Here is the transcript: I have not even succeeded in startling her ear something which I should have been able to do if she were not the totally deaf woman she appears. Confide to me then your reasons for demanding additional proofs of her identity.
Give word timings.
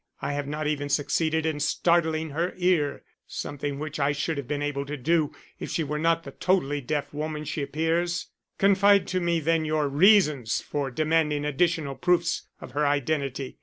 I 0.19 0.33
have 0.33 0.47
not 0.47 0.65
even 0.65 0.89
succeeded 0.89 1.45
in 1.45 1.59
startling 1.59 2.31
her 2.31 2.55
ear 2.57 3.03
something 3.27 3.77
which 3.77 3.99
I 3.99 4.13
should 4.13 4.35
have 4.39 4.47
been 4.47 4.63
able 4.63 4.83
to 4.87 4.97
do 4.97 5.31
if 5.59 5.69
she 5.69 5.83
were 5.83 5.99
not 5.99 6.23
the 6.23 6.31
totally 6.31 6.81
deaf 6.81 7.13
woman 7.13 7.45
she 7.45 7.61
appears. 7.61 8.25
Confide 8.57 9.05
to 9.09 9.19
me 9.21 9.39
then 9.39 9.63
your 9.63 9.87
reasons 9.87 10.59
for 10.59 10.89
demanding 10.89 11.45
additional 11.45 11.93
proofs 11.93 12.47
of 12.59 12.71
her 12.71 12.87
identity. 12.87 13.59